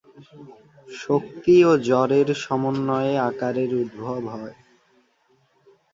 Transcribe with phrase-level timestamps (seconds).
[0.97, 4.55] শক্তি ও জড়ের সমন্বয়ে আকারের উদ্ভব হয়।